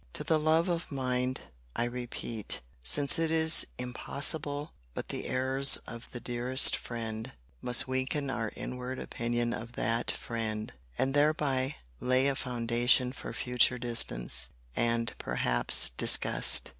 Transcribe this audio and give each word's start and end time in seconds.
To 0.13 0.23
the 0.23 0.39
love 0.39 0.67
of 0.67 0.91
mind, 0.91 1.41
I 1.75 1.83
repeat; 1.83 2.61
since 2.83 3.19
it 3.19 3.29
is 3.29 3.67
impossible 3.77 4.73
but 4.95 5.09
the 5.09 5.27
errors 5.27 5.77
of 5.85 6.09
the 6.11 6.19
dearest 6.19 6.75
friend 6.75 7.31
must 7.61 7.87
weaken 7.87 8.31
our 8.31 8.51
inward 8.55 8.97
opinion 8.97 9.53
of 9.53 9.73
that 9.73 10.09
friend; 10.09 10.73
and 10.97 11.13
thereby 11.13 11.75
lay 11.99 12.27
a 12.27 12.35
foundation 12.35 13.13
for 13.13 13.31
future 13.31 13.77
distance, 13.77 14.49
and 14.75 15.13
perhaps 15.19 15.91
disgust. 15.91 16.69